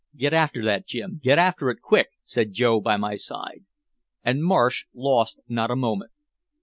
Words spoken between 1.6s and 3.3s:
it quick!" said Joe by my